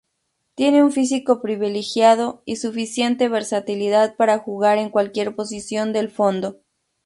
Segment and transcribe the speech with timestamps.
[0.55, 6.57] Tiene un físico privilegiado y suficiente versatilidad para jugar en cualquier posición del fondo.